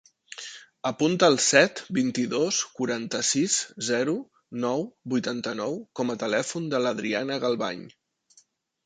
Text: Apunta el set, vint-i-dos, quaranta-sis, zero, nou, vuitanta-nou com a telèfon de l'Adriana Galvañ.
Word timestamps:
Apunta 0.89 1.27
el 1.33 1.35
set, 1.47 1.81
vint-i-dos, 1.97 2.61
quaranta-sis, 2.79 3.57
zero, 3.89 4.15
nou, 4.63 4.81
vuitanta-nou 5.15 5.77
com 6.01 6.13
a 6.15 6.17
telèfon 6.25 6.67
de 6.73 6.81
l'Adriana 6.87 7.39
Galvañ. 7.45 7.85